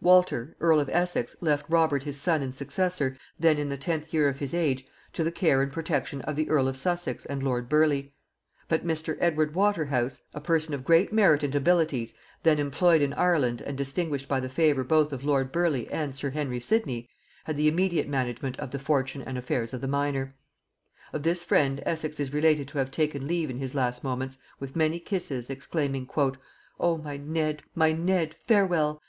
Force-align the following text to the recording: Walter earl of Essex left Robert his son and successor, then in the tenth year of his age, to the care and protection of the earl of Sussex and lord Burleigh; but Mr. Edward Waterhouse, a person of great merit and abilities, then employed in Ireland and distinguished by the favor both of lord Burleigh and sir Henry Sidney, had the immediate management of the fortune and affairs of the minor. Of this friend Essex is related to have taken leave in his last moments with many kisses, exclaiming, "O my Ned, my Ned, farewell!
Walter 0.00 0.56
earl 0.58 0.80
of 0.80 0.88
Essex 0.88 1.36
left 1.40 1.64
Robert 1.68 2.02
his 2.02 2.20
son 2.20 2.42
and 2.42 2.52
successor, 2.52 3.16
then 3.38 3.56
in 3.56 3.68
the 3.68 3.76
tenth 3.76 4.12
year 4.12 4.26
of 4.26 4.40
his 4.40 4.52
age, 4.52 4.84
to 5.12 5.22
the 5.22 5.30
care 5.30 5.62
and 5.62 5.70
protection 5.70 6.22
of 6.22 6.34
the 6.34 6.50
earl 6.50 6.66
of 6.66 6.76
Sussex 6.76 7.24
and 7.26 7.40
lord 7.40 7.68
Burleigh; 7.68 8.06
but 8.66 8.84
Mr. 8.84 9.16
Edward 9.20 9.54
Waterhouse, 9.54 10.22
a 10.34 10.40
person 10.40 10.74
of 10.74 10.82
great 10.84 11.12
merit 11.12 11.44
and 11.44 11.54
abilities, 11.54 12.14
then 12.42 12.58
employed 12.58 13.00
in 13.00 13.12
Ireland 13.12 13.60
and 13.60 13.78
distinguished 13.78 14.26
by 14.26 14.40
the 14.40 14.48
favor 14.48 14.82
both 14.82 15.12
of 15.12 15.22
lord 15.22 15.52
Burleigh 15.52 15.86
and 15.92 16.16
sir 16.16 16.30
Henry 16.30 16.58
Sidney, 16.58 17.08
had 17.44 17.56
the 17.56 17.68
immediate 17.68 18.08
management 18.08 18.58
of 18.58 18.72
the 18.72 18.80
fortune 18.80 19.22
and 19.22 19.38
affairs 19.38 19.72
of 19.72 19.80
the 19.80 19.86
minor. 19.86 20.34
Of 21.12 21.22
this 21.22 21.44
friend 21.44 21.80
Essex 21.86 22.18
is 22.18 22.32
related 22.32 22.66
to 22.66 22.78
have 22.78 22.90
taken 22.90 23.28
leave 23.28 23.48
in 23.50 23.58
his 23.58 23.76
last 23.76 24.02
moments 24.02 24.36
with 24.58 24.74
many 24.74 24.98
kisses, 24.98 25.48
exclaiming, 25.48 26.10
"O 26.80 26.98
my 26.98 27.16
Ned, 27.18 27.62
my 27.76 27.92
Ned, 27.92 28.34
farewell! 28.34 28.98